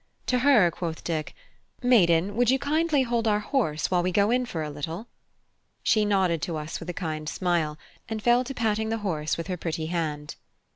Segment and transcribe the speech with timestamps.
[0.25, 1.35] To her quoth Dick:
[1.83, 5.05] "Maiden, would you kindly hold our horse while we go in for a little?"
[5.83, 7.77] She nodded to us with a kind smile,
[8.09, 10.37] and fell to patting the horse with her pretty hand.